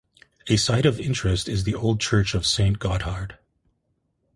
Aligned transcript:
A 0.47 0.57
site 0.57 0.87
of 0.87 0.99
interest 0.99 1.47
is 1.47 1.63
the 1.63 1.75
old 1.75 2.01
church 2.01 2.33
of 2.33 2.43
Saint 2.43 2.79
Gotthard. 2.79 3.37